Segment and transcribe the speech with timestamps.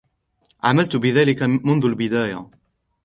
[0.63, 2.49] علمت بذلك منذ البداية.